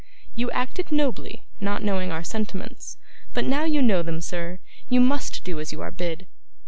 [0.35, 2.97] You acted nobly, not knowing our sentiments,
[3.35, 4.57] but now you know them, sir,
[4.89, 6.25] you must do as you are bid.